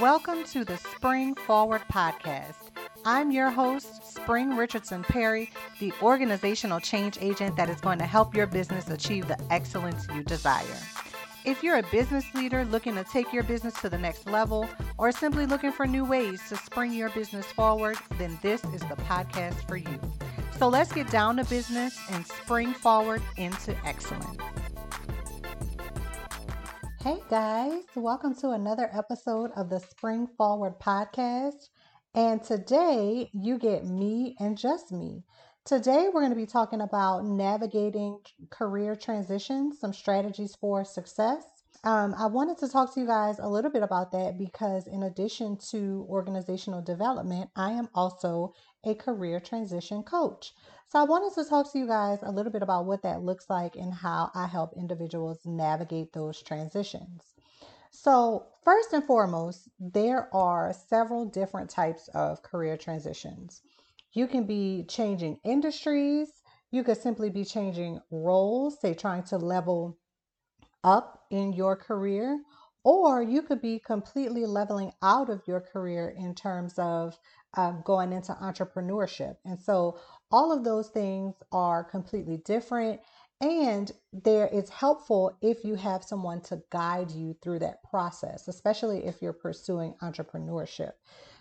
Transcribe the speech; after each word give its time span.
Welcome 0.00 0.42
to 0.46 0.64
the 0.64 0.76
Spring 0.76 1.36
Forward 1.36 1.82
Podcast. 1.88 2.56
I'm 3.04 3.30
your 3.30 3.48
host, 3.48 4.04
Spring 4.12 4.56
Richardson 4.56 5.04
Perry, 5.04 5.52
the 5.78 5.92
organizational 6.02 6.80
change 6.80 7.16
agent 7.20 7.54
that 7.56 7.70
is 7.70 7.80
going 7.80 8.00
to 8.00 8.04
help 8.04 8.34
your 8.34 8.48
business 8.48 8.90
achieve 8.90 9.28
the 9.28 9.38
excellence 9.52 10.08
you 10.12 10.24
desire. 10.24 10.76
If 11.44 11.62
you're 11.62 11.78
a 11.78 11.84
business 11.92 12.24
leader 12.34 12.64
looking 12.64 12.96
to 12.96 13.04
take 13.04 13.32
your 13.32 13.44
business 13.44 13.74
to 13.82 13.88
the 13.88 13.98
next 13.98 14.26
level 14.26 14.68
or 14.98 15.12
simply 15.12 15.46
looking 15.46 15.70
for 15.70 15.86
new 15.86 16.04
ways 16.04 16.40
to 16.48 16.56
spring 16.56 16.92
your 16.92 17.10
business 17.10 17.46
forward, 17.46 17.96
then 18.18 18.36
this 18.42 18.64
is 18.64 18.80
the 18.80 18.96
podcast 19.06 19.68
for 19.68 19.76
you. 19.76 20.00
So 20.58 20.66
let's 20.66 20.92
get 20.92 21.08
down 21.08 21.36
to 21.36 21.44
business 21.44 21.96
and 22.10 22.26
spring 22.26 22.72
forward 22.72 23.22
into 23.36 23.76
excellence. 23.86 24.40
Hey 27.04 27.20
guys, 27.28 27.82
welcome 27.94 28.34
to 28.36 28.52
another 28.52 28.88
episode 28.90 29.50
of 29.56 29.68
the 29.68 29.78
Spring 29.78 30.26
Forward 30.38 30.80
podcast. 30.80 31.68
And 32.14 32.42
today 32.42 33.28
you 33.34 33.58
get 33.58 33.84
me 33.84 34.34
and 34.40 34.56
just 34.56 34.90
me. 34.90 35.22
Today 35.66 36.06
we're 36.06 36.22
going 36.22 36.30
to 36.30 36.34
be 36.34 36.46
talking 36.46 36.80
about 36.80 37.26
navigating 37.26 38.20
career 38.48 38.96
transitions, 38.96 39.78
some 39.80 39.92
strategies 39.92 40.56
for 40.58 40.82
success. 40.82 41.44
Um, 41.84 42.14
I 42.16 42.24
wanted 42.24 42.56
to 42.60 42.70
talk 42.70 42.94
to 42.94 43.00
you 43.00 43.06
guys 43.06 43.38
a 43.38 43.50
little 43.50 43.70
bit 43.70 43.82
about 43.82 44.10
that 44.12 44.38
because, 44.38 44.86
in 44.86 45.02
addition 45.02 45.58
to 45.72 46.06
organizational 46.08 46.80
development, 46.80 47.50
I 47.54 47.72
am 47.72 47.90
also 47.94 48.54
a 48.84 48.94
career 48.94 49.40
transition 49.40 50.02
coach. 50.02 50.54
So, 50.88 50.98
I 50.98 51.04
wanted 51.04 51.34
to 51.34 51.48
talk 51.48 51.72
to 51.72 51.78
you 51.78 51.86
guys 51.86 52.18
a 52.22 52.30
little 52.30 52.52
bit 52.52 52.62
about 52.62 52.86
what 52.86 53.02
that 53.02 53.22
looks 53.22 53.50
like 53.50 53.76
and 53.76 53.92
how 53.92 54.30
I 54.34 54.46
help 54.46 54.74
individuals 54.76 55.40
navigate 55.44 56.12
those 56.12 56.42
transitions. 56.42 57.34
So, 57.90 58.46
first 58.64 58.92
and 58.92 59.04
foremost, 59.04 59.68
there 59.78 60.28
are 60.34 60.72
several 60.72 61.26
different 61.26 61.70
types 61.70 62.08
of 62.08 62.42
career 62.42 62.76
transitions. 62.76 63.62
You 64.12 64.26
can 64.26 64.46
be 64.46 64.84
changing 64.88 65.38
industries, 65.44 66.42
you 66.70 66.82
could 66.82 67.00
simply 67.00 67.30
be 67.30 67.44
changing 67.44 68.00
roles, 68.10 68.80
say, 68.80 68.94
trying 68.94 69.22
to 69.24 69.38
level 69.38 69.96
up 70.82 71.24
in 71.30 71.52
your 71.52 71.76
career, 71.76 72.40
or 72.84 73.22
you 73.22 73.42
could 73.42 73.62
be 73.62 73.78
completely 73.78 74.44
leveling 74.44 74.92
out 75.02 75.30
of 75.30 75.42
your 75.46 75.60
career 75.60 76.14
in 76.16 76.34
terms 76.34 76.74
of 76.78 77.18
uh, 77.56 77.72
going 77.84 78.12
into 78.12 78.32
entrepreneurship. 78.34 79.36
And 79.44 79.58
so 79.60 79.98
all 80.30 80.52
of 80.52 80.64
those 80.64 80.88
things 80.88 81.34
are 81.50 81.82
completely 81.82 82.38
different. 82.44 83.00
And 83.40 83.90
there 84.12 84.48
it's 84.52 84.70
helpful 84.70 85.36
if 85.42 85.64
you 85.64 85.74
have 85.74 86.04
someone 86.04 86.40
to 86.42 86.62
guide 86.70 87.10
you 87.10 87.34
through 87.42 87.60
that 87.60 87.82
process, 87.82 88.48
especially 88.48 89.06
if 89.06 89.20
you're 89.20 89.32
pursuing 89.32 89.94
entrepreneurship. 90.02 90.92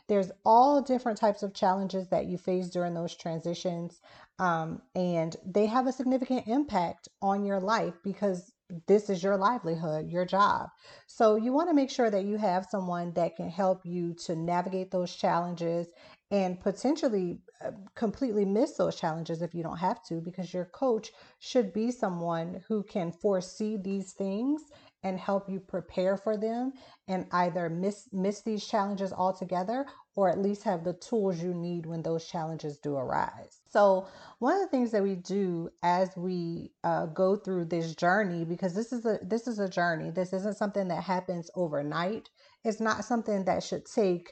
There's 0.10 0.32
all 0.44 0.82
different 0.82 1.18
types 1.18 1.44
of 1.44 1.54
challenges 1.54 2.10
that 2.10 2.26
you 2.26 2.38
face 2.38 2.70
during 2.70 2.94
those 2.94 3.16
transitions, 3.16 4.02
um, 4.38 4.82
and 4.96 5.36
they 5.46 5.66
have 5.68 5.88
a 5.88 5.94
significant 5.94 6.48
impact 6.48 7.08
on 7.22 7.46
your 7.46 7.62
life 7.62 7.94
because 8.04 8.52
this 8.88 9.10
is 9.10 9.24
your 9.24 9.38
livelihood, 9.38 10.10
your 10.10 10.26
job. 10.26 10.70
So 11.08 11.36
you 11.36 11.54
want 11.54 11.70
to 11.70 11.76
make 11.76 11.90
sure 11.90 12.10
that 12.10 12.26
you 12.26 12.38
have 12.38 12.68
someone 12.70 13.14
that 13.14 13.36
can 13.36 13.50
help 13.50 13.86
you 13.86 14.14
to 14.26 14.36
navigate 14.36 14.92
those 14.92 15.16
challenges 15.16 15.88
and 16.32 16.60
potentially 16.60 17.40
uh, 17.64 17.72
completely 17.96 18.46
miss 18.46 18.76
those 18.76 18.96
challenges 18.96 19.42
if 19.42 19.54
you 19.54 19.62
don't 19.62 19.78
have 19.78 20.04
to 20.06 20.16
because 20.22 20.54
your 20.54 20.66
coach 20.66 21.12
should 21.40 21.74
be 21.74 21.92
someone 21.92 22.64
who 22.68 22.84
can 22.84 23.12
foresee 23.12 23.78
these 23.78 24.14
things 24.14 24.64
and 25.04 25.20
help 25.20 25.50
you 25.50 25.59
prepare 25.59 26.18
for 26.18 26.38
them 26.38 26.73
and 27.08 27.28
either 27.32 27.70
miss 27.70 28.09
miss 28.14 28.42
these 28.42 28.66
challenges 28.68 29.14
altogether 29.14 29.86
or 30.16 30.30
at 30.30 30.40
least 30.40 30.64
have 30.64 30.84
the 30.84 30.94
tools 30.94 31.42
you 31.42 31.54
need 31.54 31.86
when 31.86 32.04
those 32.04 32.26
challenges 32.28 32.78
do 32.78 32.96
arise. 32.96 33.62
So, 33.70 34.08
one 34.40 34.56
of 34.56 34.62
the 34.62 34.68
things 34.68 34.92
that 34.92 35.04
we 35.04 35.16
do 35.16 35.69
as 35.84 36.16
we 36.18 36.72
uh, 36.84 37.08
go 37.08 37.36
through 37.36 37.66
this 37.66 37.96
journey, 37.96 38.46
because 38.46 38.75
this 38.75 38.94
is 38.94 39.06
a 39.06 39.19
this 39.24 39.47
is 39.47 39.59
a 39.59 39.69
journey. 39.69 40.12
This 40.12 40.34
isn't 40.34 40.58
something 40.58 40.88
that 40.90 41.03
happens 41.03 41.50
overnight. 41.56 42.30
It's 42.64 42.80
not 42.81 43.06
something 43.06 43.46
that 43.46 43.64
should 43.64 43.85
take 43.85 44.30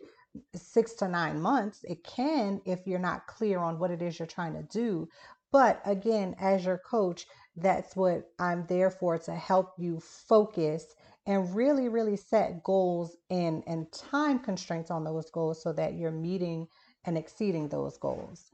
six 0.55 0.93
to 0.95 1.07
nine 1.07 1.41
months. 1.41 1.81
It 1.83 2.03
can 2.03 2.61
if 2.65 2.87
you're 2.87 2.99
not 2.99 3.27
clear 3.27 3.59
on 3.59 3.79
what 3.79 3.91
it 3.91 4.01
is 4.01 4.19
you're 4.19 4.27
trying 4.27 4.53
to 4.53 4.63
do. 4.63 5.07
But 5.51 5.81
again, 5.85 6.35
as 6.39 6.65
your 6.65 6.79
coach, 6.79 7.27
that's 7.55 7.95
what 7.95 8.29
I'm 8.39 8.65
there 8.67 8.89
for 8.89 9.17
to 9.19 9.35
help 9.35 9.73
you 9.77 9.99
focus 9.99 10.85
and 11.25 11.55
really, 11.55 11.89
really 11.89 12.17
set 12.17 12.63
goals 12.63 13.15
and, 13.29 13.63
and 13.67 13.91
time 13.91 14.39
constraints 14.39 14.89
on 14.89 15.03
those 15.03 15.29
goals 15.29 15.61
so 15.61 15.73
that 15.73 15.93
you're 15.93 16.11
meeting 16.11 16.67
and 17.05 17.17
exceeding 17.17 17.69
those 17.69 17.97
goals. 17.97 18.51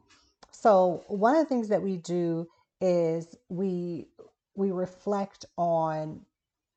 So 0.51 1.03
one 1.07 1.35
of 1.35 1.43
the 1.43 1.49
things 1.49 1.69
that 1.69 1.81
we 1.81 1.97
do 1.97 2.47
is 2.81 3.35
we 3.49 4.07
we 4.55 4.71
reflect 4.71 5.45
on 5.57 6.21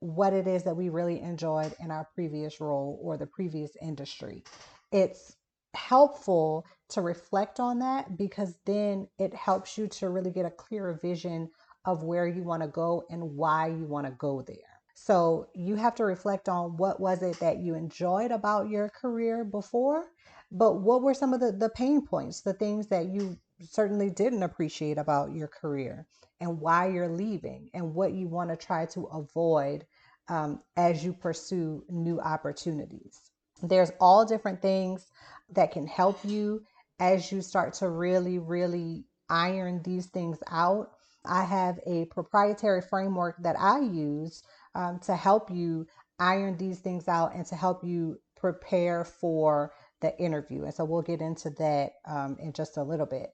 what 0.01 0.33
it 0.33 0.47
is 0.47 0.65
that 0.65 0.77
we 0.77 0.89
really 0.89 1.21
enjoyed 1.21 1.75
in 1.81 1.91
our 1.91 2.07
previous 2.15 2.61
role 2.61 2.99
or 3.03 3.17
the 3.17 3.27
previous 3.27 3.73
industry. 3.81 4.45
It's 4.93 5.37
helpful 5.75 6.67
to 6.91 7.01
reflect 7.01 7.61
on 7.61 7.79
that 7.79 8.17
because 8.17 8.55
then 8.67 9.09
it 9.19 9.35
helps 9.35 9.79
you 9.79 9.87
to 9.89 10.09
really 10.09 10.31
get 10.31 10.45
a 10.45 10.51
clearer 10.51 10.99
vision 11.01 11.51
of 11.85 12.03
where 12.03 12.27
you 12.27 12.43
want 12.43 12.63
to 12.63 12.69
go 12.69 13.05
and 13.11 13.37
why 13.37 13.69
you 13.69 13.85
want 13.85 14.07
to 14.07 14.13
go 14.13 14.43
there. 14.43 14.57
So 14.95 15.49
you 15.55 15.77
have 15.77 15.95
to 15.97 16.05
reflect 16.05 16.49
on 16.49 16.77
what 16.77 17.01
was 17.01 17.23
it 17.23 17.41
that 17.41 17.59
you 17.59 17.75
enjoyed 17.75 18.31
about 18.31 18.69
your 18.69 18.91
career 18.91 19.45
before, 19.45 20.05
but 20.53 20.75
what 20.75 21.03
were 21.03 21.15
some 21.15 21.33
of 21.33 21.41
the, 21.41 21.53
the 21.53 21.71
pain 21.71 22.05
points, 22.07 22.43
the 22.43 22.53
things 22.53 22.89
that 22.89 23.07
you 23.07 23.39
certainly 23.63 24.11
didn't 24.11 24.43
appreciate 24.43 24.99
about 24.99 25.33
your 25.33 25.49
career 25.49 26.07
and 26.41 26.61
why 26.61 26.89
you're 26.89 27.09
leaving 27.09 27.71
and 27.73 27.95
what 27.95 28.13
you 28.13 28.29
want 28.29 28.51
to 28.51 28.57
try 28.57 28.87
to 28.87 29.05
avoid 29.07 29.87
um, 30.29 30.61
as 30.77 31.05
you 31.05 31.13
pursue 31.13 31.83
new 31.89 32.21
opportunities. 32.21 33.21
There's 33.63 33.93
all 34.01 34.25
different 34.25 34.63
things 34.63 35.07
that 35.53 35.73
can 35.73 35.87
help 35.87 36.19
you 36.25 36.63
as 36.99 37.33
you 37.33 37.43
start 37.43 37.75
to 37.75 37.89
really, 37.89 38.39
really 38.39 39.05
iron 39.29 39.83
these 39.83 40.07
things 40.07 40.39
out 40.49 40.93
I 41.25 41.45
have 41.45 41.79
a 41.87 42.07
proprietary 42.07 42.83
framework 42.83 43.37
that 43.43 43.57
I 43.59 43.81
use 43.81 44.43
um, 44.75 45.01
to 45.01 45.17
help 45.17 45.51
you 45.51 45.87
iron 46.19 46.57
these 46.57 46.81
things 46.81 47.09
out 47.09 47.35
and 47.35 47.47
to 47.47 47.55
help 47.55 47.85
you 47.85 48.19
prepare 48.37 49.05
for 49.05 49.73
the 50.01 50.19
interview. 50.19 50.65
And 50.65 50.75
so 50.75 50.85
we'll 50.85 51.03
get 51.03 51.21
into 51.21 51.51
that 51.51 51.93
um, 52.09 52.37
in 52.41 52.53
just 52.53 52.77
a 52.77 52.83
little 52.83 53.07
bit. 53.07 53.31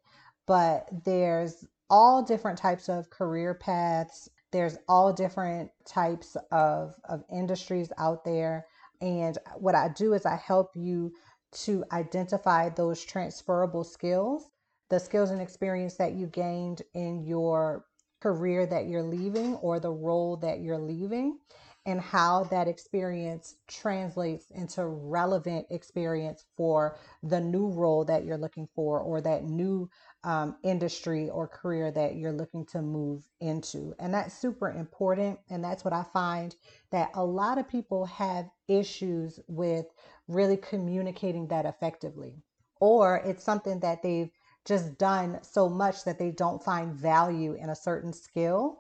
But 0.47 0.89
there's 1.05 1.65
all 1.89 2.23
different 2.23 2.59
types 2.59 2.89
of 2.89 3.11
career 3.11 3.55
paths. 3.55 4.29
There's 4.53 4.77
all 4.89 5.13
different 5.13 5.71
types 5.87 6.37
of, 6.51 6.95
of 7.09 7.23
industries 7.33 7.93
out 7.99 8.25
there. 8.25 8.67
And 9.01 9.39
what 9.57 9.75
I 9.75 9.89
do 9.89 10.15
is 10.15 10.27
I 10.27 10.37
help 10.37 10.71
you 10.75 11.13
to 11.53 11.85
identify 11.93 12.69
those 12.69 13.05
transferable 13.05 13.85
skills 13.85 14.51
the 14.89 14.99
skills 14.99 15.31
and 15.31 15.41
experience 15.41 15.95
that 15.97 16.13
you 16.13 16.27
gained 16.27 16.83
in 16.95 17.25
your 17.25 17.85
career 18.21 18.67
that 18.67 18.87
you're 18.87 19.03
leaving 19.03 19.55
or 19.57 19.79
the 19.79 19.91
role 19.91 20.37
that 20.37 20.61
you're 20.61 20.79
leaving 20.79 21.39
and 21.87 22.01
how 22.01 22.43
that 22.45 22.67
experience 22.67 23.55
translates 23.69 24.51
into 24.51 24.85
relevant 24.85 25.65
experience 25.71 26.45
for 26.57 26.99
the 27.23 27.41
new 27.41 27.69
role 27.69 28.05
that 28.05 28.25
you're 28.25 28.37
looking 28.37 28.69
for 28.75 28.99
or 28.99 29.21
that 29.21 29.45
new 29.45 29.89
um, 30.25 30.57
industry 30.65 31.31
or 31.31 31.47
career 31.47 31.93
that 31.93 32.17
you're 32.17 32.33
looking 32.33 32.67
to 32.67 32.83
move 32.83 33.23
into. 33.41 33.95
And 34.01 34.13
that's 34.13 34.37
super 34.37 34.73
important. 34.73 35.39
And 35.49 35.63
that's 35.63 35.85
what 35.85 35.95
I 35.95 36.03
find 36.13 36.57
that 36.91 37.11
a 37.15 37.25
lot 37.25 37.57
of 37.57 37.69
people 37.69 38.05
have 38.07 38.47
issues 38.67 39.39
with 39.47 39.87
really 40.27 40.57
communicating 40.57 41.47
that 41.49 41.67
effectively. 41.67 42.43
Or 42.81 43.23
it's 43.25 43.45
something 43.45 43.79
that 43.81 44.03
they've 44.03 44.31
just 44.67 44.99
done 44.99 45.39
so 45.43 45.69
much 45.69 46.05
that 46.05 46.19
they 46.19 46.31
don't 46.31 46.63
find 46.63 46.93
value 46.93 47.55
in 47.55 47.71
a 47.71 47.77
certain 47.77 48.13
skill. 48.13 48.79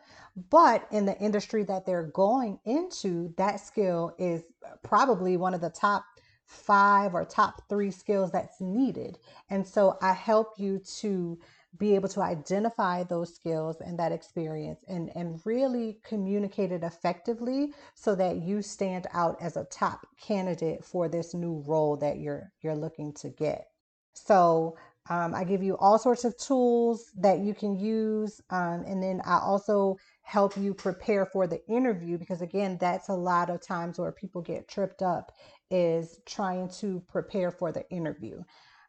But 0.50 0.86
in 0.90 1.06
the 1.06 1.18
industry 1.18 1.64
that 1.64 1.86
they're 1.86 2.10
going 2.14 2.58
into, 2.64 3.32
that 3.38 3.60
skill 3.60 4.14
is 4.18 4.42
probably 4.82 5.36
one 5.36 5.54
of 5.54 5.60
the 5.60 5.70
top 5.70 6.04
five 6.44 7.14
or 7.14 7.24
top 7.24 7.62
three 7.68 7.90
skills 7.90 8.30
that's 8.30 8.60
needed. 8.60 9.18
And 9.50 9.66
so 9.66 9.96
I 10.02 10.12
help 10.12 10.54
you 10.58 10.80
to 11.00 11.38
be 11.78 11.94
able 11.94 12.08
to 12.08 12.22
identify 12.22 13.02
those 13.02 13.34
skills 13.34 13.80
and 13.80 13.98
that 13.98 14.12
experience 14.12 14.82
and, 14.88 15.10
and 15.14 15.40
really 15.44 15.98
communicate 16.04 16.72
it 16.72 16.82
effectively 16.82 17.72
so 17.94 18.14
that 18.14 18.36
you 18.36 18.62
stand 18.62 19.06
out 19.12 19.36
as 19.40 19.56
a 19.56 19.64
top 19.64 20.06
candidate 20.20 20.84
for 20.84 21.08
this 21.08 21.34
new 21.34 21.62
role 21.66 21.96
that 21.96 22.18
you're 22.18 22.52
you're 22.62 22.76
looking 22.76 23.12
to 23.12 23.28
get. 23.28 23.66
So 24.14 24.76
um, 25.08 25.34
I 25.34 25.44
give 25.44 25.62
you 25.62 25.76
all 25.78 25.98
sorts 25.98 26.24
of 26.24 26.36
tools 26.36 27.12
that 27.18 27.40
you 27.40 27.54
can 27.54 27.78
use. 27.78 28.40
Um, 28.50 28.84
and 28.86 29.02
then 29.02 29.20
I 29.24 29.38
also 29.38 29.96
help 30.22 30.56
you 30.56 30.74
prepare 30.74 31.26
for 31.26 31.46
the 31.46 31.64
interview 31.68 32.18
because, 32.18 32.42
again, 32.42 32.76
that's 32.80 33.08
a 33.08 33.14
lot 33.14 33.48
of 33.48 33.64
times 33.64 33.98
where 33.98 34.12
people 34.12 34.42
get 34.42 34.68
tripped 34.68 35.02
up 35.02 35.32
is 35.70 36.20
trying 36.26 36.68
to 36.80 37.02
prepare 37.08 37.50
for 37.50 37.70
the 37.70 37.88
interview. 37.90 38.42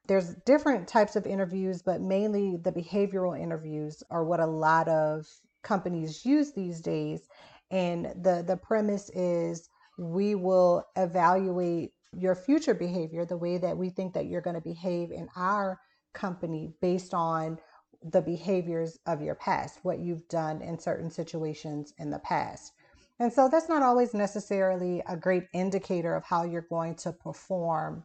There's 0.07 0.35
different 0.45 0.87
types 0.87 1.15
of 1.15 1.27
interviews, 1.27 1.81
but 1.81 2.01
mainly 2.01 2.57
the 2.63 2.71
behavioral 2.71 3.39
interviews 3.39 4.01
are 4.09 4.23
what 4.23 4.39
a 4.39 4.45
lot 4.45 4.87
of 4.87 5.25
companies 5.63 6.25
use 6.25 6.53
these 6.53 6.81
days. 6.81 7.27
And 7.69 8.05
the, 8.23 8.43
the 8.47 8.57
premise 8.57 9.09
is 9.09 9.69
we 9.99 10.33
will 10.35 10.83
evaluate 10.95 11.91
your 12.13 12.35
future 12.35 12.73
behavior, 12.73 13.25
the 13.25 13.37
way 13.37 13.57
that 13.57 13.77
we 13.77 13.89
think 13.89 14.13
that 14.13 14.27
you're 14.27 14.41
going 14.41 14.55
to 14.55 14.61
behave 14.61 15.11
in 15.11 15.27
our 15.35 15.77
company 16.17 16.73
based 16.81 17.13
on 17.13 17.59
the 18.03 18.21
behaviors 18.21 18.99
of 19.05 19.21
your 19.21 19.35
past, 19.35 19.79
what 19.83 19.99
you've 19.99 20.27
done 20.27 20.61
in 20.61 20.79
certain 20.79 21.09
situations 21.09 21.93
in 21.97 22.09
the 22.09 22.19
past. 22.19 22.73
And 23.19 23.31
so 23.31 23.49
that's 23.49 23.69
not 23.69 23.81
always 23.81 24.13
necessarily 24.13 25.01
a 25.07 25.17
great 25.17 25.45
indicator 25.53 26.15
of 26.15 26.23
how 26.23 26.43
you're 26.43 26.67
going 26.69 26.95
to 26.95 27.11
perform 27.11 28.03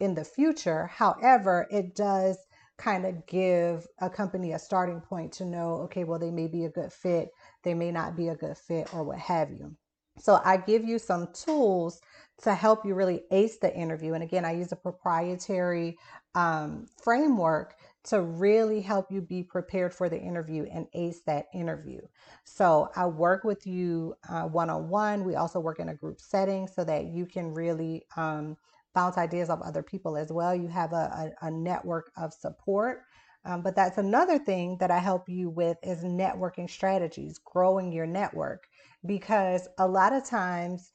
in 0.00 0.14
the 0.14 0.24
future. 0.24 0.86
However, 0.86 1.66
it 1.70 1.94
does 1.94 2.38
kind 2.76 3.04
of 3.04 3.26
give 3.26 3.86
a 4.00 4.10
company 4.10 4.52
a 4.52 4.58
starting 4.58 5.00
point 5.00 5.32
to 5.32 5.44
know 5.44 5.74
okay, 5.84 6.04
well, 6.04 6.18
they 6.18 6.30
may 6.30 6.48
be 6.48 6.64
a 6.64 6.70
good 6.70 6.92
fit, 6.92 7.28
they 7.62 7.74
may 7.74 7.92
not 7.92 8.16
be 8.16 8.28
a 8.28 8.36
good 8.36 8.56
fit, 8.56 8.92
or 8.94 9.04
what 9.04 9.18
have 9.18 9.50
you. 9.50 9.76
So 10.18 10.40
I 10.44 10.56
give 10.56 10.84
you 10.84 10.98
some 10.98 11.28
tools 11.32 12.00
to 12.42 12.54
help 12.54 12.84
you 12.84 12.94
really 12.94 13.22
ace 13.30 13.58
the 13.58 13.74
interview. 13.74 14.14
And 14.14 14.22
again, 14.22 14.44
I 14.44 14.52
use 14.52 14.72
a 14.72 14.76
proprietary 14.76 15.98
um, 16.34 16.86
framework 17.02 17.76
to 18.04 18.20
really 18.20 18.80
help 18.80 19.10
you 19.10 19.20
be 19.20 19.42
prepared 19.42 19.94
for 19.94 20.08
the 20.08 20.20
interview 20.20 20.66
and 20.70 20.86
ace 20.92 21.20
that 21.26 21.46
interview. 21.54 22.00
So 22.44 22.90
I 22.96 23.06
work 23.06 23.44
with 23.44 23.66
you 23.66 24.14
one 24.50 24.68
on 24.68 24.88
one. 24.88 25.24
We 25.24 25.36
also 25.36 25.58
work 25.60 25.78
in 25.78 25.88
a 25.88 25.94
group 25.94 26.20
setting 26.20 26.66
so 26.66 26.84
that 26.84 27.06
you 27.06 27.24
can 27.24 27.54
really 27.54 28.04
um, 28.16 28.56
bounce 28.94 29.16
ideas 29.16 29.48
off 29.48 29.62
other 29.62 29.82
people 29.82 30.16
as 30.16 30.30
well. 30.30 30.54
You 30.54 30.68
have 30.68 30.92
a, 30.92 31.32
a, 31.42 31.46
a 31.46 31.50
network 31.50 32.10
of 32.16 32.32
support. 32.32 33.02
Um, 33.44 33.62
but 33.62 33.76
that's 33.76 33.98
another 33.98 34.38
thing 34.38 34.78
that 34.78 34.90
I 34.90 34.98
help 34.98 35.28
you 35.28 35.50
with 35.50 35.76
is 35.82 36.02
networking 36.04 36.68
strategies, 36.68 37.38
growing 37.38 37.92
your 37.92 38.06
network, 38.06 38.68
because 39.04 39.68
a 39.78 39.86
lot 39.86 40.12
of 40.12 40.24
times 40.24 40.92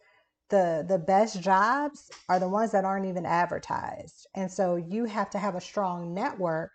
the 0.49 0.83
the 0.87 0.97
best 0.97 1.41
jobs 1.41 2.09
are 2.27 2.39
the 2.39 2.49
ones 2.49 2.71
that 2.71 2.85
aren't 2.85 3.05
even 3.05 3.25
advertised, 3.25 4.27
and 4.35 4.51
so 4.51 4.75
you 4.77 5.05
have 5.05 5.29
to 5.31 5.37
have 5.37 5.55
a 5.55 5.61
strong 5.61 6.13
network 6.13 6.71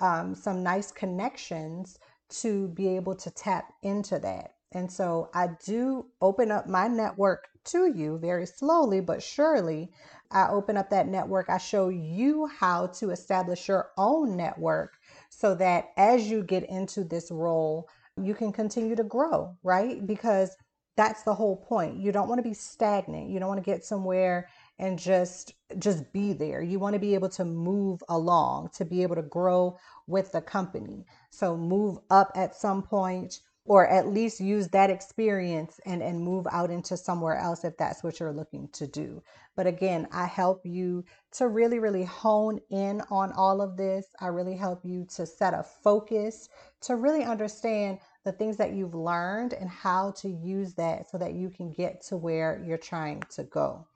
um, 0.00 0.34
some 0.34 0.62
nice 0.62 0.92
connections 0.92 1.98
to 2.28 2.68
be 2.68 2.88
able 2.88 3.14
to 3.16 3.30
tap 3.30 3.72
into 3.82 4.18
that. 4.18 4.52
And 4.72 4.90
so 4.90 5.30
I 5.34 5.48
do 5.64 6.06
open 6.20 6.50
up 6.50 6.68
my 6.68 6.88
network 6.88 7.48
to 7.66 7.86
you 7.86 8.18
very 8.18 8.46
slowly 8.46 9.00
but 9.00 9.22
surely. 9.22 9.90
I 10.30 10.48
open 10.48 10.76
up 10.76 10.90
that 10.90 11.08
network. 11.08 11.48
I 11.48 11.56
show 11.56 11.88
you 11.88 12.46
how 12.46 12.88
to 12.98 13.10
establish 13.10 13.66
your 13.66 13.90
own 13.96 14.36
network 14.36 14.97
so 15.28 15.54
that 15.56 15.90
as 15.96 16.28
you 16.28 16.42
get 16.42 16.68
into 16.68 17.04
this 17.04 17.30
role, 17.30 17.88
you 18.16 18.34
can 18.34 18.52
continue 18.52 18.96
to 18.96 19.04
grow, 19.04 19.56
right? 19.62 20.06
Because 20.06 20.56
that's 20.96 21.22
the 21.22 21.34
whole 21.34 21.56
point. 21.56 21.96
You 21.98 22.10
don't 22.10 22.28
want 22.28 22.40
to 22.40 22.48
be 22.48 22.54
stagnant. 22.54 23.30
You 23.30 23.38
don't 23.38 23.48
want 23.48 23.64
to 23.64 23.70
get 23.70 23.84
somewhere 23.84 24.48
and 24.80 24.98
just 24.98 25.54
just 25.78 26.12
be 26.12 26.32
there. 26.32 26.62
You 26.62 26.78
want 26.80 26.94
to 26.94 26.98
be 27.00 27.14
able 27.14 27.28
to 27.30 27.44
move 27.44 28.02
along, 28.08 28.70
to 28.74 28.84
be 28.84 29.02
able 29.02 29.16
to 29.16 29.22
grow 29.22 29.78
with 30.06 30.32
the 30.32 30.40
company. 30.40 31.04
So 31.30 31.56
move 31.56 31.98
up 32.10 32.32
at 32.34 32.56
some 32.56 32.82
point 32.82 33.40
or 33.68 33.88
at 33.88 34.08
least 34.08 34.40
use 34.40 34.68
that 34.70 34.90
experience 34.90 35.80
and 35.86 36.02
and 36.02 36.20
move 36.22 36.46
out 36.52 36.70
into 36.72 36.96
somewhere 36.98 37.38
else 37.38 37.64
if 37.64 37.76
that's 37.78 38.04
what 38.04 38.20
you're 38.20 38.32
looking 38.34 38.68
to 38.74 38.88
do. 38.88 39.22
But 39.56 39.68
again, 39.68 40.08
I 40.12 40.26
help 40.26 40.66
you 40.66 41.04
to 41.34 41.48
really 41.48 41.80
really 41.80 42.04
hone 42.04 42.60
in 42.70 43.02
on 43.10 43.32
all 43.32 43.62
of 43.62 43.78
this. 43.78 44.06
I 44.20 44.28
really 44.28 44.56
help 44.58 44.84
you 44.84 45.06
to 45.16 45.26
set 45.26 45.54
a 45.54 45.64
focus 45.64 46.50
to 46.82 46.96
really 46.96 47.24
understand 47.24 48.00
the 48.24 48.32
things 48.32 48.58
that 48.58 48.74
you've 48.74 48.96
learned 48.96 49.54
and 49.54 49.70
how 49.70 50.12
to 50.12 50.30
use 50.30 50.74
that 50.76 51.10
so 51.10 51.18
that 51.18 51.34
you 51.34 51.50
can 51.50 51.72
get 51.72 52.02
to 52.08 52.18
where 52.18 52.62
you're 52.66 52.78
trying 52.78 53.22
to 53.36 53.44
go. 53.44 53.86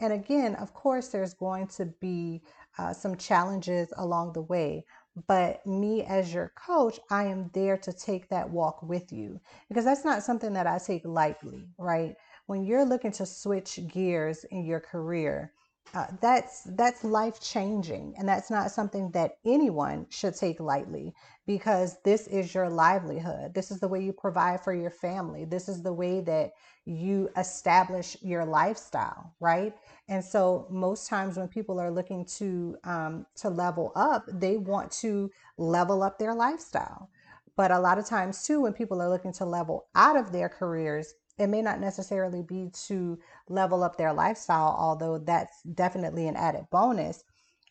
And 0.00 0.14
again, 0.14 0.56
of 0.56 0.74
course, 0.74 1.08
there's 1.08 1.34
going 1.34 1.68
to 1.68 1.86
be 1.86 2.42
uh, 2.78 2.94
some 2.94 3.16
challenges 3.16 3.92
along 3.98 4.34
the 4.34 4.42
way. 4.42 4.84
But 5.26 5.66
me 5.66 6.04
as 6.04 6.32
your 6.32 6.52
coach, 6.56 6.98
I 7.10 7.24
am 7.24 7.50
there 7.52 7.76
to 7.78 7.92
take 7.92 8.28
that 8.30 8.50
walk 8.50 8.82
with 8.82 9.12
you 9.12 9.40
because 9.68 9.84
that's 9.84 10.04
not 10.04 10.22
something 10.22 10.54
that 10.54 10.66
I 10.66 10.78
take 10.78 11.04
lightly, 11.04 11.68
right? 11.76 12.16
When 12.46 12.64
you're 12.64 12.84
looking 12.84 13.12
to 13.12 13.26
switch 13.26 13.78
gears 13.88 14.44
in 14.44 14.64
your 14.64 14.80
career, 14.80 15.52
uh, 15.94 16.06
that's 16.22 16.62
that's 16.76 17.04
life 17.04 17.38
changing 17.40 18.14
and 18.18 18.26
that's 18.26 18.50
not 18.50 18.70
something 18.70 19.10
that 19.10 19.36
anyone 19.44 20.06
should 20.08 20.34
take 20.34 20.58
lightly 20.58 21.12
because 21.46 21.98
this 22.02 22.26
is 22.28 22.54
your 22.54 22.70
livelihood. 22.70 23.52
This 23.54 23.70
is 23.70 23.80
the 23.80 23.88
way 23.88 24.02
you 24.02 24.12
provide 24.12 24.62
for 24.62 24.72
your 24.72 24.90
family. 24.90 25.44
This 25.44 25.68
is 25.68 25.82
the 25.82 25.92
way 25.92 26.20
that 26.22 26.52
you 26.86 27.28
establish 27.36 28.16
your 28.22 28.44
lifestyle 28.44 29.34
right? 29.38 29.74
And 30.08 30.24
so 30.24 30.66
most 30.70 31.08
times 31.08 31.36
when 31.36 31.48
people 31.48 31.78
are 31.78 31.90
looking 31.90 32.24
to 32.38 32.76
um, 32.84 33.26
to 33.36 33.50
level 33.50 33.92
up 33.94 34.24
they 34.32 34.56
want 34.56 34.90
to 35.02 35.30
level 35.58 36.02
up 36.02 36.18
their 36.18 36.34
lifestyle. 36.34 37.10
But 37.54 37.70
a 37.70 37.78
lot 37.78 37.98
of 37.98 38.06
times 38.06 38.46
too 38.46 38.62
when 38.62 38.72
people 38.72 39.02
are 39.02 39.10
looking 39.10 39.32
to 39.34 39.44
level 39.44 39.86
out 39.94 40.16
of 40.16 40.32
their 40.32 40.48
careers 40.48 41.14
it 41.42 41.48
may 41.48 41.60
not 41.62 41.80
necessarily 41.80 42.42
be 42.42 42.70
to 42.86 43.18
level 43.48 43.82
up 43.82 43.96
their 43.96 44.12
lifestyle, 44.12 44.76
although 44.78 45.18
that's 45.18 45.62
definitely 45.74 46.28
an 46.28 46.36
added 46.36 46.66
bonus. 46.70 47.24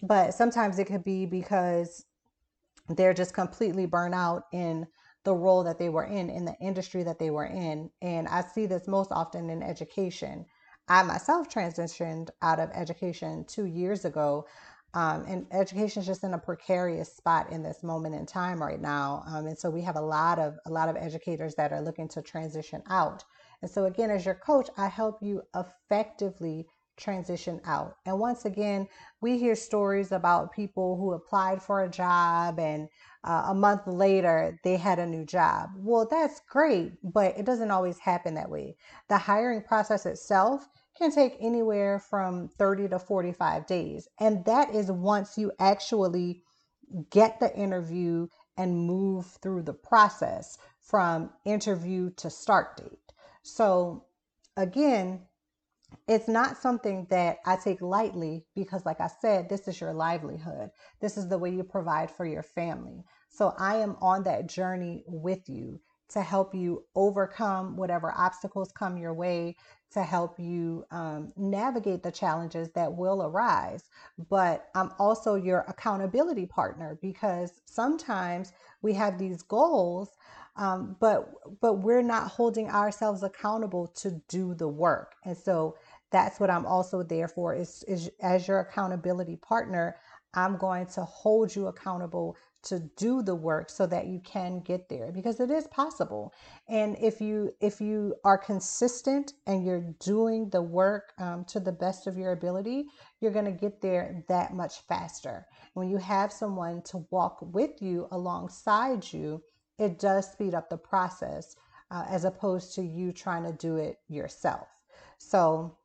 But 0.04 0.34
sometimes 0.34 0.78
it 0.78 0.86
could 0.88 1.04
be 1.04 1.26
because 1.26 2.04
they're 2.90 3.14
just 3.14 3.34
completely 3.34 3.86
burnt 3.86 4.16
out 4.16 4.44
in 4.52 4.88
the 5.24 5.34
role 5.34 5.64
that 5.64 5.78
they 5.78 5.90
were 5.90 6.04
in, 6.04 6.30
in 6.30 6.46
the 6.46 6.56
industry 6.60 7.04
that 7.04 7.20
they 7.20 7.30
were 7.30 7.46
in. 7.46 7.90
And 8.02 8.28
I 8.28 8.42
see 8.42 8.66
this 8.66 8.88
most 8.88 9.12
often 9.12 9.50
in 9.50 9.62
education. 9.62 10.46
I 10.88 11.04
myself 11.04 11.48
transitioned 11.48 12.30
out 12.42 12.60
of 12.60 12.70
education 12.74 13.46
two 13.48 13.66
years 13.66 14.04
ago. 14.04 14.48
Um, 14.94 15.24
and 15.26 15.46
education 15.52 16.02
is 16.02 16.08
just 16.08 16.24
in 16.24 16.34
a 16.34 16.38
precarious 16.40 17.16
spot 17.16 17.50
in 17.52 17.64
this 17.64 17.82
moment 17.82 18.16
in 18.16 18.26
time 18.26 18.62
right 18.62 18.82
now. 18.82 19.24
Um, 19.28 19.48
and 19.48 19.58
so 19.58 19.70
we 19.70 19.82
have 19.84 19.96
a 19.96 20.02
lot 20.02 20.38
of 20.38 20.58
a 20.66 20.70
lot 20.70 20.90
of 20.90 20.98
educators 20.98 21.56
that 21.56 21.72
are 21.72 21.82
looking 21.82 22.10
to 22.10 22.22
transition 22.22 22.84
out. 22.90 23.24
And 23.62 23.70
so, 23.70 23.86
again, 23.86 24.10
as 24.10 24.26
your 24.26 24.36
coach, 24.36 24.70
I 24.78 24.88
help 24.88 25.22
you 25.22 25.44
effectively 25.56 26.68
transition 26.98 27.60
out. 27.66 27.96
And 28.06 28.20
once 28.20 28.46
again, 28.46 28.88
we 29.22 29.38
hear 29.38 29.56
stories 29.56 30.12
about 30.12 30.52
people 30.52 30.98
who 30.98 31.14
applied 31.14 31.62
for 31.62 31.84
a 31.84 31.90
job 31.90 32.60
and 32.60 32.90
uh, 33.24 33.46
a 33.48 33.54
month 33.54 33.88
later 33.88 34.60
they 34.64 34.78
had 34.78 35.00
a 35.00 35.06
new 35.06 35.26
job. 35.26 35.70
Well, 35.76 36.08
that's 36.10 36.42
great, 36.50 36.94
but 37.04 37.38
it 37.38 37.46
doesn't 37.46 37.72
always 37.72 37.98
happen 38.00 38.36
that 38.36 38.50
way. 38.50 38.76
The 39.10 39.18
hiring 39.18 39.64
process 39.64 40.06
itself 40.06 40.68
can 40.98 41.12
take 41.12 41.38
anywhere 41.40 42.00
from 42.00 42.50
30 42.60 42.90
to 42.90 43.00
45 43.00 43.66
days. 43.66 44.08
And 44.20 44.46
that 44.46 44.74
is 44.74 44.92
once 44.92 45.38
you 45.38 45.52
actually 45.60 46.44
get 47.10 47.40
the 47.40 47.56
interview 47.56 48.28
and 48.58 48.86
move 48.86 49.26
through 49.42 49.64
the 49.64 49.74
process 49.74 50.58
from 50.82 51.32
interview 51.46 52.12
to 52.18 52.30
start 52.30 52.78
date. 52.78 53.00
So, 53.44 54.06
again, 54.58 55.22
it's 56.08 56.28
not 56.28 56.58
something 56.58 57.08
that 57.10 57.40
I 57.46 57.58
take 57.58 57.82
lightly 57.82 58.46
because, 58.56 58.86
like 58.86 59.02
I 59.02 59.10
said, 59.22 59.50
this 59.50 59.68
is 59.68 59.82
your 59.82 59.94
livelihood. 59.94 60.72
This 61.02 61.18
is 61.18 61.28
the 61.30 61.38
way 61.38 61.52
you 61.52 61.64
provide 61.64 62.12
for 62.12 62.26
your 62.26 62.44
family. 62.44 63.04
So, 63.30 63.54
I 63.58 63.78
am 63.78 63.98
on 64.02 64.24
that 64.24 64.48
journey 64.48 65.04
with 65.08 65.50
you 65.50 65.80
to 66.10 66.22
help 66.22 66.54
you 66.54 66.84
overcome 66.96 67.78
whatever 67.78 68.14
obstacles 68.18 68.72
come 68.74 68.98
your 68.98 69.14
way, 69.14 69.56
to 69.94 70.04
help 70.04 70.40
you 70.40 70.86
um, 70.92 71.32
navigate 71.38 72.04
the 72.04 72.12
challenges 72.12 72.70
that 72.72 72.94
will 72.94 73.24
arise. 73.24 73.86
But 74.30 74.68
I'm 74.76 74.92
also 75.00 75.36
your 75.36 75.66
accountability 75.68 76.46
partner 76.46 76.98
because 77.02 77.62
sometimes 77.66 78.52
we 78.82 78.94
have 78.94 79.18
these 79.18 79.42
goals 79.42 80.10
um, 80.56 80.96
but 81.00 81.30
but 81.62 81.76
we're 81.76 82.04
not 82.04 82.28
holding 82.28 82.70
ourselves 82.70 83.24
accountable 83.24 83.88
to 83.88 84.22
do 84.30 84.54
the 84.54 84.68
work. 84.68 85.16
And 85.26 85.38
so 85.38 85.76
that's 86.12 86.40
what 86.40 86.50
i'm 86.50 86.66
also 86.66 87.04
there 87.04 87.28
for 87.28 87.56
is, 87.56 87.84
is 87.88 88.10
as 88.22 88.48
your 88.48 88.60
accountability 88.60 89.38
partner 89.38 89.96
i'm 90.34 90.58
going 90.58 90.86
to 90.86 91.02
hold 91.04 91.56
you 91.56 91.68
accountable 91.68 92.36
to 92.64 92.80
do 92.96 93.24
the 93.24 93.36
work 93.36 93.70
so 93.70 93.86
that 93.88 94.08
you 94.08 94.20
can 94.24 94.60
get 94.60 94.88
there 94.88 95.12
because 95.12 95.40
it 95.40 95.50
is 95.50 95.68
possible. 95.68 96.34
And 96.70 96.96
if 97.02 97.20
you 97.20 97.52
if 97.60 97.82
you 97.82 98.16
are 98.24 98.38
consistent 98.38 99.34
and 99.48 99.66
you're 99.66 99.94
doing 100.00 100.50
the 100.50 100.62
work 100.62 101.14
um, 101.18 101.44
to 101.46 101.60
the 101.60 101.72
best 101.72 102.08
of 102.08 102.18
your 102.18 102.34
ability 102.34 102.86
you're 103.20 103.32
going 103.32 103.46
to 103.46 103.52
get 103.52 103.82
there 103.82 104.24
that 104.28 104.54
much 104.54 104.82
faster. 104.88 105.46
When 105.74 105.90
you 105.90 105.98
have 105.98 106.32
someone 106.32 106.82
to 106.84 107.06
walk 107.12 107.38
with 107.42 107.82
you 107.82 108.08
alongside 108.12 109.12
you 109.12 109.44
it 109.80 110.00
does 110.00 110.32
speed 110.32 110.54
up 110.54 110.70
the 110.70 110.78
process 110.78 111.56
uh, 111.92 112.06
as 112.10 112.26
opposed 112.26 112.76
to 112.76 112.82
you 112.84 113.12
trying 113.12 113.44
to 113.44 113.54
do 113.54 113.78
it 113.78 114.00
yourself. 114.08 114.68
So, 115.18 115.78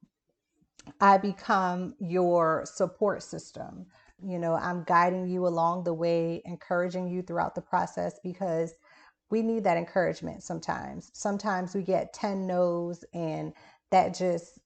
I 1.01 1.19
become 1.19 1.95
your 1.99 2.65
support 2.67 3.23
system. 3.23 3.87
You 4.23 4.39
know, 4.39 4.55
I'm 4.55 4.85
guiding 4.85 5.29
you 5.29 5.47
along 5.47 5.85
the 5.85 5.95
way, 5.95 6.43
encouraging 6.45 7.09
you 7.09 7.23
throughout 7.23 7.55
the 7.55 7.61
process 7.61 8.19
because 8.23 8.75
we 9.31 9.43
need 9.43 9.65
that 9.65 9.77
encouragement 9.77 10.43
sometimes. 10.43 11.11
Sometimes 11.13 11.75
we 11.75 11.83
get 11.83 12.15
10 12.15 12.47
no's 12.47 13.05
and 13.13 13.53
that 13.91 14.17
just 14.17 14.59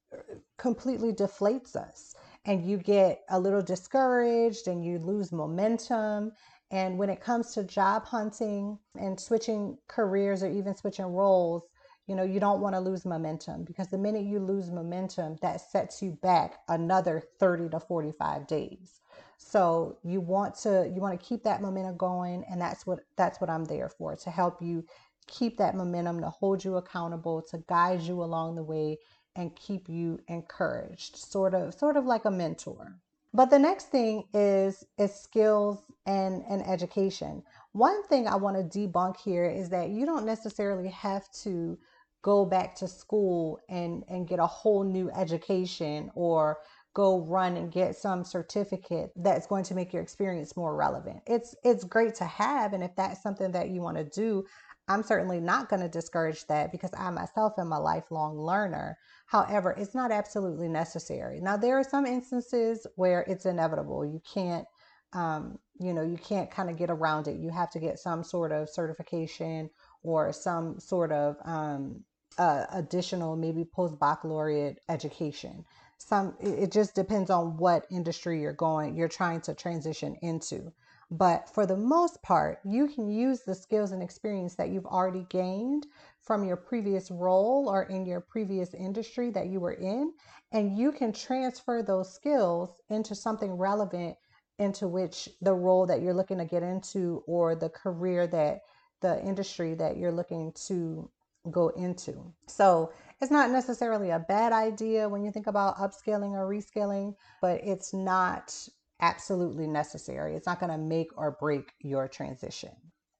completely 0.59 1.12
deflates 1.12 1.75
us. 1.77 2.15
And 2.45 2.65
you 2.65 2.79
get 2.79 3.23
a 3.29 3.39
little 3.41 3.62
discouraged 3.62 4.69
and 4.69 4.85
you 4.85 4.99
lose 4.99 5.33
momentum. 5.33 6.33
And 6.71 6.99
when 6.99 7.11
it 7.11 7.21
comes 7.21 7.53
to 7.55 7.65
job 7.65 8.05
hunting 8.05 8.79
and 8.99 9.19
switching 9.19 9.79
careers 9.89 10.43
or 10.43 10.50
even 10.50 10.77
switching 10.77 11.07
roles, 11.07 11.65
you 12.07 12.15
know, 12.15 12.23
you 12.23 12.41
don't 12.41 12.61
want 12.61 12.75
to 12.75 12.81
lose 12.81 13.05
momentum 13.05 13.65
because 13.65 13.89
the 13.89 13.99
minute 13.99 14.25
you 14.25 14.41
lose 14.41 14.71
momentum, 14.71 15.37
that 15.43 15.61
sets 15.61 16.03
you 16.03 16.19
back 16.23 16.59
another 16.69 17.23
30 17.39 17.71
to 17.71 17.81
45 17.81 18.47
days. 18.47 19.00
So 19.39 19.99
you 20.05 20.21
want 20.21 20.55
to 20.57 20.91
you 20.95 21.00
want 21.00 21.19
to 21.19 21.27
keep 21.27 21.45
that 21.45 21.62
momentum 21.62 21.97
going 21.97 22.45
and 22.50 22.61
that's 22.61 22.87
what 22.87 23.00
that's 23.17 23.41
what 23.41 23.49
I'm 23.49 23.65
there 23.65 23.89
for 23.89 24.15
to 24.17 24.31
help 24.31 24.61
you 24.61 24.85
keep 25.27 25.57
that 25.59 25.77
momentum, 25.77 26.21
to 26.21 26.31
hold 26.31 26.65
you 26.65 26.77
accountable, 26.77 27.43
to 27.50 27.62
guide 27.69 28.00
you 28.00 28.23
along 28.23 28.57
the 28.57 28.62
way 28.62 28.99
and 29.37 29.55
keep 29.55 29.89
you 29.89 30.19
encouraged, 30.29 31.17
sort 31.17 31.55
of 31.55 31.75
sort 31.75 31.97
of 31.97 32.05
like 32.05 32.25
a 32.25 32.31
mentor. 32.31 32.97
But 33.33 33.51
the 33.51 33.59
next 33.59 33.87
thing 33.87 34.25
is 34.35 34.85
is 34.99 35.15
skills 35.15 35.79
and 36.07 36.43
and 36.49 36.67
education. 36.67 37.43
One 37.73 38.03
thing 38.05 38.27
I 38.27 38.37
want 38.37 38.57
to 38.57 38.79
debunk 38.79 39.19
here 39.19 39.45
is 39.45 39.69
that 39.71 39.91
you 39.91 40.05
don't 40.05 40.27
necessarily 40.27 40.89
have 40.89 41.31
to 41.45 41.79
go 42.23 42.45
back 42.45 42.75
to 42.77 42.89
school 42.89 43.61
and 43.69 44.05
and 44.09 44.27
get 44.27 44.41
a 44.41 44.47
whole 44.47 44.83
new 44.85 45.11
education 45.13 46.11
or 46.15 46.59
go 46.93 47.21
run 47.21 47.57
and 47.57 47.71
get 47.71 47.95
some 47.95 48.25
certificate 48.25 49.13
that's 49.15 49.47
going 49.47 49.63
to 49.63 49.77
make 49.77 49.93
your 49.93 50.03
experience 50.03 50.57
more 50.57 50.75
relevant. 50.75 51.21
It's 51.27 51.55
it's 51.63 51.85
great 51.85 52.17
to 52.17 52.25
have 52.25 52.73
and 52.73 52.83
if 52.83 52.97
that's 52.97 53.23
something 53.23 53.53
that 53.53 53.71
you 53.71 53.81
want 53.81 53.97
to 53.97 54.05
do, 54.05 54.45
I'm 54.90 55.04
certainly 55.04 55.40
not 55.40 55.68
going 55.68 55.82
to 55.82 55.88
discourage 55.88 56.44
that 56.49 56.73
because 56.73 56.90
I 56.99 57.11
myself 57.11 57.54
am 57.59 57.73
a 57.73 57.80
lifelong 57.80 58.37
learner. 58.37 58.99
However, 59.26 59.70
it's 59.78 59.94
not 59.94 60.11
absolutely 60.11 60.68
necessary. 60.68 61.40
Now 61.40 61.56
there 61.56 61.78
are 61.78 61.85
some 61.85 62.06
instances 62.06 62.87
where 62.97 63.23
it's 63.28 63.47
inevitable. 63.47 64.04
You 64.04 64.20
can't 64.35 64.66
um, 65.12 65.59
you 65.80 65.92
know, 65.92 66.02
you 66.02 66.18
can't 66.18 66.50
kind 66.52 66.70
of 66.70 66.76
get 66.76 66.88
around 66.90 67.26
it. 67.26 67.37
You 67.37 67.50
have 67.50 67.70
to 67.70 67.80
get 67.80 67.99
some 67.99 68.23
sort 68.23 68.52
of 68.52 68.68
certification 68.68 69.68
or 70.04 70.32
some 70.32 70.78
sort 70.78 71.11
of 71.11 71.37
um, 71.44 72.04
uh, 72.38 72.66
additional, 72.73 73.35
maybe 73.35 73.64
post 73.64 73.99
baccalaureate 73.99 74.78
education 74.88 75.64
some 76.00 76.35
it 76.40 76.73
just 76.73 76.94
depends 76.94 77.28
on 77.30 77.56
what 77.59 77.85
industry 77.90 78.40
you're 78.40 78.52
going 78.54 78.97
you're 78.97 79.09
trying 79.09 79.40
to 79.40 79.54
transition 79.54 80.16
into 80.23 80.73
but 81.11 81.49
for 81.49 81.67
the 81.67 81.76
most 81.76 82.23
part 82.23 82.61
you 82.64 82.87
can 82.87 83.09
use 83.09 83.40
the 83.40 83.55
skills 83.55 83.93
and 83.93 84.02
experience 84.02 84.55
that 84.55 84.69
you've 84.69 84.87
already 84.87 85.26
gained 85.29 85.87
from 86.21 86.45
your 86.45 86.57
previous 86.57 87.11
role 87.11 87.69
or 87.69 87.85
in 87.85 88.07
your 88.07 88.21
previous 88.21 88.75
industry 88.75 89.31
that 89.31 89.49
you 89.49 89.61
were 89.61 89.73
in 89.73 90.12
and 90.52 90.79
you 90.79 90.93
can 90.93 91.12
transfer 91.12 91.83
those 91.83 92.12
skills 92.12 92.71
into 92.90 93.14
something 93.14 93.52
relevant 93.52 94.17
into 94.59 94.87
which 94.87 95.29
the 95.40 95.55
role 95.55 95.87
that 95.87 96.02
you're 96.02 96.14
looking 96.14 96.38
to 96.38 96.45
get 96.45 96.62
into 96.62 97.23
or 97.26 97.55
the 97.55 97.71
career 97.71 98.26
that 98.26 98.61
the 99.00 99.21
industry 99.25 99.75
that 99.75 99.97
you're 99.97 100.12
looking 100.12 100.52
to 100.52 101.11
go 101.50 101.69
into. 101.71 102.33
So 102.47 102.93
it's 103.21 103.31
not 103.31 103.50
necessarily 103.50 104.11
a 104.11 104.19
bad 104.19 104.52
idea 104.52 105.09
when 105.09 105.25
you 105.25 105.33
think 105.33 105.47
about 105.47 105.79
upskilling 105.79 106.33
or 106.33 106.47
reskilling, 106.47 107.14
but 107.40 107.61
it's 107.64 107.95
not 107.95 108.55
absolutely 109.00 109.66
necessary. 109.66 110.35
It's 110.35 110.47
not 110.47 110.61
going 110.61 110.73
to 110.73 110.78
make 110.78 111.09
or 111.16 111.37
break 111.40 111.73
your 111.80 112.09
transition. 112.09 112.71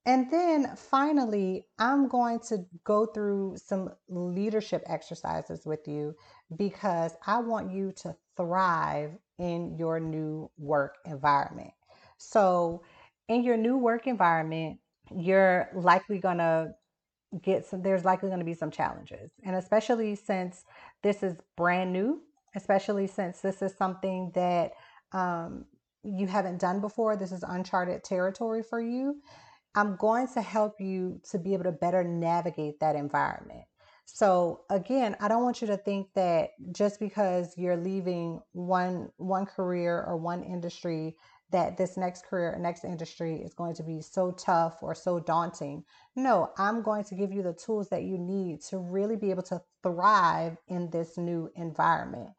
And 0.05 0.31
then 0.31 0.75
finally, 0.75 1.67
I'm 1.77 2.07
going 2.07 2.39
to 2.49 2.65
go 2.83 3.05
through 3.05 3.57
some 3.63 3.89
leadership 4.09 4.83
exercises 4.87 5.65
with 5.65 5.87
you 5.87 6.15
because 6.57 7.15
I 7.27 7.39
want 7.39 7.71
you 7.71 7.91
to 7.97 8.15
thrive 8.35 9.11
in 9.37 9.77
your 9.77 9.99
new 9.99 10.49
work 10.57 10.95
environment. 11.05 11.71
So, 12.17 12.83
in 13.29 13.43
your 13.43 13.57
new 13.57 13.77
work 13.77 14.07
environment, 14.07 14.79
you're 15.15 15.69
likely 15.75 16.17
going 16.19 16.37
to 16.39 16.73
get 17.43 17.65
some 17.65 17.81
there's 17.81 18.03
likely 18.03 18.27
going 18.27 18.39
to 18.39 18.45
be 18.45 18.53
some 18.53 18.69
challenges 18.71 19.31
and 19.45 19.55
especially 19.55 20.15
since 20.15 20.65
this 21.01 21.23
is 21.23 21.37
brand 21.55 21.93
new 21.93 22.21
especially 22.55 23.07
since 23.07 23.39
this 23.39 23.61
is 23.61 23.73
something 23.77 24.31
that 24.35 24.73
um, 25.13 25.65
you 26.03 26.27
haven't 26.27 26.59
done 26.59 26.81
before 26.81 27.15
this 27.15 27.31
is 27.31 27.43
uncharted 27.47 28.03
territory 28.03 28.63
for 28.63 28.81
you 28.81 29.21
i'm 29.75 29.95
going 29.97 30.27
to 30.27 30.41
help 30.41 30.79
you 30.79 31.19
to 31.29 31.37
be 31.37 31.53
able 31.53 31.63
to 31.63 31.71
better 31.71 32.03
navigate 32.03 32.79
that 32.79 32.95
environment 32.95 33.63
so 34.05 34.61
again 34.69 35.15
i 35.19 35.27
don't 35.27 35.43
want 35.43 35.61
you 35.61 35.67
to 35.67 35.77
think 35.77 36.07
that 36.15 36.49
just 36.71 36.99
because 36.99 37.57
you're 37.57 37.77
leaving 37.77 38.41
one 38.53 39.09
one 39.17 39.45
career 39.45 40.03
or 40.07 40.17
one 40.17 40.43
industry 40.43 41.15
that 41.51 41.77
this 41.77 41.97
next 41.97 42.25
career 42.25 42.53
or 42.53 42.59
next 42.59 42.83
industry 42.83 43.35
is 43.35 43.53
going 43.53 43.75
to 43.75 43.83
be 43.83 44.01
so 44.01 44.31
tough 44.31 44.81
or 44.81 44.95
so 44.95 45.19
daunting. 45.19 45.83
No, 46.15 46.51
I'm 46.57 46.81
going 46.81 47.03
to 47.05 47.15
give 47.15 47.31
you 47.31 47.43
the 47.43 47.53
tools 47.53 47.89
that 47.89 48.03
you 48.03 48.17
need 48.17 48.61
to 48.69 48.77
really 48.77 49.17
be 49.17 49.31
able 49.31 49.43
to 49.43 49.61
thrive 49.83 50.57
in 50.67 50.89
this 50.89 51.17
new 51.17 51.49
environment 51.55 52.29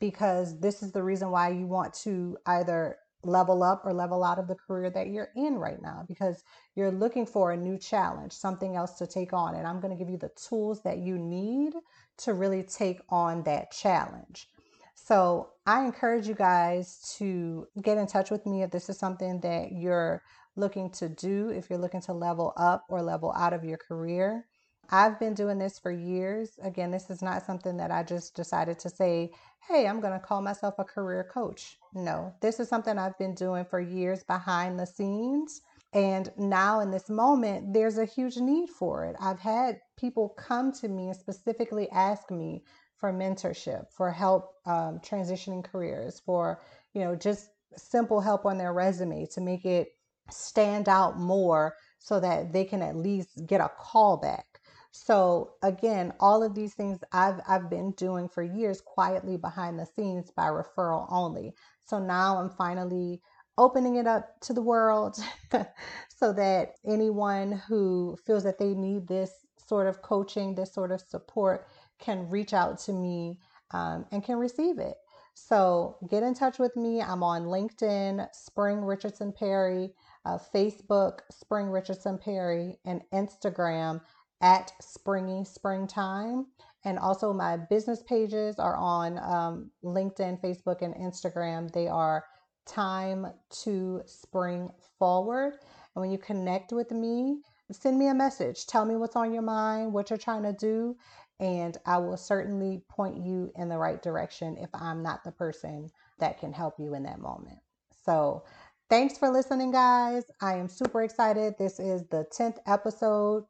because 0.00 0.58
this 0.58 0.82
is 0.82 0.92
the 0.92 1.02
reason 1.02 1.30
why 1.30 1.50
you 1.50 1.66
want 1.66 1.94
to 1.94 2.36
either 2.46 2.96
level 3.22 3.62
up 3.62 3.82
or 3.84 3.92
level 3.92 4.24
out 4.24 4.38
of 4.38 4.48
the 4.48 4.54
career 4.54 4.90
that 4.90 5.08
you're 5.08 5.28
in 5.36 5.56
right 5.56 5.82
now 5.82 6.04
because 6.08 6.42
you're 6.74 6.90
looking 6.90 7.26
for 7.26 7.52
a 7.52 7.56
new 7.56 7.76
challenge, 7.78 8.32
something 8.32 8.76
else 8.76 8.92
to 8.92 9.06
take 9.06 9.32
on. 9.32 9.54
And 9.54 9.66
I'm 9.66 9.80
going 9.80 9.96
to 9.96 10.02
give 10.02 10.10
you 10.10 10.16
the 10.16 10.30
tools 10.30 10.82
that 10.82 10.98
you 10.98 11.18
need 11.18 11.74
to 12.18 12.32
really 12.32 12.62
take 12.62 13.00
on 13.10 13.42
that 13.42 13.70
challenge. 13.72 14.48
So 14.94 15.50
I 15.66 15.84
encourage 15.84 16.26
you 16.28 16.34
guys 16.34 17.14
to 17.18 17.66
get 17.82 17.98
in 17.98 18.06
touch 18.06 18.30
with 18.30 18.46
me 18.46 18.62
if 18.62 18.70
this 18.70 18.88
is 18.88 18.98
something 18.98 19.40
that 19.40 19.72
you're 19.72 20.22
looking 20.56 20.90
to 20.90 21.08
do, 21.08 21.50
if 21.50 21.68
you're 21.68 21.78
looking 21.78 22.02
to 22.02 22.12
level 22.12 22.52
up 22.56 22.84
or 22.88 23.02
level 23.02 23.32
out 23.32 23.52
of 23.52 23.64
your 23.64 23.78
career. 23.78 24.46
I've 24.90 25.20
been 25.20 25.34
doing 25.34 25.58
this 25.58 25.78
for 25.78 25.92
years. 25.92 26.58
Again, 26.62 26.90
this 26.90 27.10
is 27.10 27.22
not 27.22 27.46
something 27.46 27.76
that 27.76 27.90
I 27.90 28.02
just 28.02 28.34
decided 28.34 28.78
to 28.80 28.90
say, 28.90 29.30
hey, 29.68 29.86
I'm 29.86 30.00
going 30.00 30.12
to 30.12 30.24
call 30.24 30.42
myself 30.42 30.74
a 30.78 30.84
career 30.84 31.28
coach. 31.32 31.78
No, 31.94 32.34
this 32.40 32.58
is 32.58 32.68
something 32.68 32.98
I've 32.98 33.18
been 33.18 33.34
doing 33.34 33.64
for 33.64 33.80
years 33.80 34.24
behind 34.24 34.78
the 34.78 34.86
scenes. 34.86 35.60
And 35.92 36.30
now 36.36 36.80
in 36.80 36.90
this 36.90 37.08
moment, 37.08 37.72
there's 37.72 37.98
a 37.98 38.04
huge 38.04 38.36
need 38.36 38.70
for 38.70 39.04
it. 39.04 39.16
I've 39.20 39.40
had 39.40 39.80
people 39.96 40.30
come 40.30 40.72
to 40.74 40.88
me 40.88 41.08
and 41.08 41.16
specifically 41.16 41.88
ask 41.90 42.30
me 42.30 42.64
for 42.96 43.12
mentorship, 43.12 43.90
for 43.92 44.10
help 44.10 44.54
um, 44.66 45.00
transitioning 45.00 45.64
careers, 45.64 46.20
for 46.20 46.60
you 46.92 47.00
know 47.00 47.16
just 47.16 47.48
simple 47.76 48.20
help 48.20 48.44
on 48.44 48.58
their 48.58 48.72
resume 48.72 49.26
to 49.32 49.40
make 49.40 49.64
it 49.64 49.88
stand 50.30 50.88
out 50.88 51.18
more 51.18 51.74
so 51.98 52.20
that 52.20 52.52
they 52.52 52.64
can 52.64 52.82
at 52.82 52.96
least 52.96 53.46
get 53.46 53.60
a 53.60 53.70
call 53.78 54.16
back. 54.16 54.49
So 54.92 55.52
again, 55.62 56.12
all 56.20 56.42
of 56.42 56.54
these 56.54 56.74
things 56.74 56.98
I've 57.12 57.40
I've 57.48 57.70
been 57.70 57.92
doing 57.92 58.28
for 58.28 58.42
years 58.42 58.80
quietly 58.80 59.36
behind 59.36 59.78
the 59.78 59.86
scenes 59.86 60.30
by 60.30 60.46
referral 60.46 61.06
only. 61.10 61.54
So 61.86 61.98
now 61.98 62.38
I'm 62.38 62.50
finally 62.50 63.20
opening 63.56 63.96
it 63.96 64.06
up 64.06 64.40
to 64.40 64.52
the 64.52 64.62
world 64.62 65.16
so 66.08 66.32
that 66.32 66.74
anyone 66.86 67.52
who 67.68 68.16
feels 68.26 68.42
that 68.44 68.58
they 68.58 68.74
need 68.74 69.06
this 69.06 69.30
sort 69.56 69.86
of 69.86 70.02
coaching, 70.02 70.54
this 70.54 70.72
sort 70.72 70.90
of 70.90 71.00
support 71.00 71.66
can 71.98 72.28
reach 72.28 72.52
out 72.52 72.78
to 72.80 72.92
me 72.92 73.38
um, 73.72 74.06
and 74.10 74.24
can 74.24 74.36
receive 74.36 74.78
it. 74.78 74.96
So 75.34 75.96
get 76.08 76.22
in 76.22 76.34
touch 76.34 76.58
with 76.58 76.74
me. 76.76 77.00
I'm 77.00 77.22
on 77.22 77.44
LinkedIn, 77.44 78.26
Spring 78.34 78.78
Richardson 78.78 79.32
Perry, 79.32 79.94
uh, 80.24 80.38
Facebook, 80.54 81.20
Spring 81.30 81.68
Richardson 81.68 82.18
Perry, 82.18 82.78
and 82.84 83.02
Instagram 83.12 84.00
at 84.40 84.72
Springy 84.80 85.44
Springtime. 85.44 86.46
And 86.84 86.98
also, 86.98 87.32
my 87.32 87.56
business 87.56 88.02
pages 88.02 88.58
are 88.58 88.76
on 88.76 89.18
um, 89.18 89.70
LinkedIn, 89.84 90.40
Facebook, 90.40 90.82
and 90.82 90.94
Instagram. 90.94 91.70
They 91.72 91.88
are 91.88 92.24
Time 92.66 93.26
to 93.64 94.02
Spring 94.06 94.70
Forward. 94.98 95.54
And 95.94 96.02
when 96.02 96.10
you 96.10 96.18
connect 96.18 96.72
with 96.72 96.90
me, 96.90 97.42
send 97.72 97.98
me 97.98 98.08
a 98.08 98.14
message. 98.14 98.66
Tell 98.66 98.84
me 98.84 98.96
what's 98.96 99.16
on 99.16 99.32
your 99.32 99.42
mind, 99.42 99.92
what 99.92 100.10
you're 100.10 100.18
trying 100.18 100.44
to 100.44 100.52
do, 100.52 100.96
and 101.40 101.76
I 101.86 101.98
will 101.98 102.16
certainly 102.16 102.82
point 102.88 103.24
you 103.24 103.50
in 103.56 103.68
the 103.68 103.78
right 103.78 104.02
direction 104.02 104.56
if 104.58 104.68
I'm 104.74 105.02
not 105.02 105.24
the 105.24 105.32
person 105.32 105.88
that 106.18 106.38
can 106.38 106.52
help 106.52 106.78
you 106.78 106.94
in 106.94 107.02
that 107.04 107.18
moment. 107.18 107.58
So, 108.04 108.44
thanks 108.90 109.18
for 109.18 109.30
listening, 109.30 109.72
guys. 109.72 110.24
I 110.40 110.56
am 110.56 110.68
super 110.68 111.02
excited. 111.02 111.54
This 111.58 111.80
is 111.80 112.04
the 112.08 112.26
10th 112.36 112.58
episode, 112.66 113.44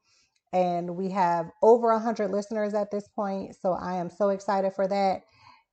and 0.52 0.96
we 0.96 1.10
have 1.10 1.50
over 1.62 1.92
100 1.92 2.30
listeners 2.30 2.74
at 2.74 2.90
this 2.90 3.08
point. 3.08 3.56
So, 3.60 3.72
I 3.72 3.94
am 3.94 4.10
so 4.10 4.30
excited 4.30 4.72
for 4.74 4.88
that. 4.88 5.22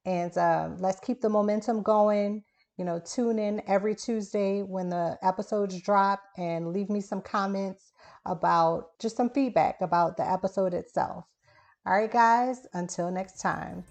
And 0.05 0.38
um, 0.38 0.77
let's 0.79 1.00
keep 1.00 1.22
the 1.22 1.29
momentum 1.29 1.84
going. 1.84 2.43
You 2.77 2.86
know, 2.86 3.00
tune 3.00 3.39
in 3.39 3.62
every 3.67 3.96
Tuesday 3.96 4.62
when 4.62 4.89
the 4.89 5.17
episodes 5.24 5.81
drop 5.81 6.22
and 6.38 6.72
leave 6.72 6.89
me 6.89 7.01
some 7.01 7.22
comments 7.22 7.91
about 8.25 8.98
just 9.00 9.17
some 9.17 9.29
feedback 9.29 9.81
about 9.81 10.15
the 10.15 10.29
episode 10.29 10.74
itself. 10.74 11.25
All 11.86 11.93
right, 11.93 12.12
guys, 12.12 12.67
until 12.74 13.10
next 13.10 13.41
time. 13.41 13.84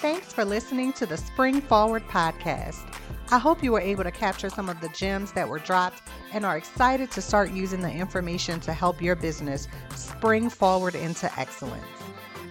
Thanks 0.00 0.30
for 0.30 0.44
listening 0.44 0.92
to 0.92 1.06
the 1.06 1.16
Spring 1.16 1.62
Forward 1.62 2.06
podcast. 2.06 2.86
I 3.30 3.38
hope 3.38 3.62
you 3.62 3.72
were 3.72 3.80
able 3.80 4.04
to 4.04 4.10
capture 4.10 4.50
some 4.50 4.68
of 4.68 4.78
the 4.82 4.90
gems 4.90 5.32
that 5.32 5.48
were 5.48 5.58
dropped 5.58 6.02
and 6.34 6.44
are 6.44 6.58
excited 6.58 7.10
to 7.12 7.22
start 7.22 7.50
using 7.50 7.80
the 7.80 7.90
information 7.90 8.60
to 8.60 8.74
help 8.74 9.00
your 9.00 9.16
business 9.16 9.68
spring 9.94 10.50
forward 10.50 10.94
into 10.94 11.32
excellence. 11.40 11.82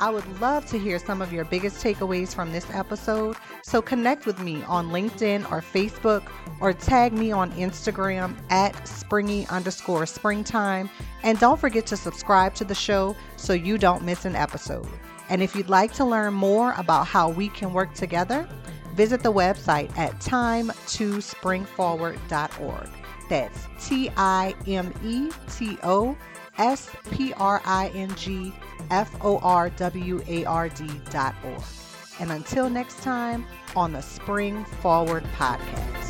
I 0.01 0.09
would 0.09 0.41
love 0.41 0.65
to 0.71 0.79
hear 0.79 0.97
some 0.97 1.21
of 1.21 1.31
your 1.31 1.45
biggest 1.45 1.83
takeaways 1.83 2.33
from 2.33 2.51
this 2.51 2.65
episode, 2.73 3.37
so 3.61 3.79
connect 3.79 4.25
with 4.25 4.39
me 4.39 4.63
on 4.63 4.89
LinkedIn 4.89 5.49
or 5.51 5.61
Facebook 5.61 6.23
or 6.59 6.73
tag 6.73 7.13
me 7.13 7.31
on 7.31 7.51
Instagram 7.51 8.35
at 8.49 8.87
springy 8.87 9.45
underscore 9.49 10.07
springtime. 10.07 10.89
And 11.21 11.39
don't 11.39 11.59
forget 11.59 11.85
to 11.87 11.95
subscribe 11.95 12.55
to 12.55 12.65
the 12.65 12.73
show 12.73 13.15
so 13.37 13.53
you 13.53 13.77
don't 13.77 14.03
miss 14.03 14.25
an 14.25 14.35
episode. 14.35 14.89
And 15.29 15.41
if 15.41 15.55
you'd 15.55 15.69
like 15.69 15.93
to 15.93 16.03
learn 16.05 16.33
more 16.33 16.73
about 16.77 17.07
how 17.07 17.29
we 17.29 17.47
can 17.49 17.73
work 17.73 17.93
together, 17.93 18.47
visit 18.93 19.23
the 19.23 19.33
website 19.33 19.97
at 19.97 20.19
time2springforward.org. 20.19 22.89
That's 23.27 23.67
T 23.79 24.11
I 24.15 24.53
M 24.67 24.93
E 25.03 25.31
T 25.51 25.79
O 25.83 26.15
S 26.57 26.89
P 27.11 27.33
R 27.33 27.61
I 27.65 27.89
N 27.95 28.15
G 28.15 28.53
F 28.91 29.11
O 29.21 29.39
R 29.39 29.71
W 29.71 30.21
A 30.27 30.45
R 30.45 30.69
D 30.69 30.87
dot 31.09 31.33
org. 31.43 31.63
And 32.19 32.31
until 32.31 32.69
next 32.69 33.01
time 33.01 33.47
on 33.75 33.93
the 33.93 34.01
Spring 34.01 34.63
Forward 34.65 35.23
Podcast. 35.35 36.04